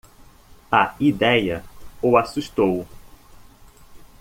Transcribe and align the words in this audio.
A 0.71 0.95
ideia 0.99 1.63
o 2.01 2.17
assustou. 2.17 2.87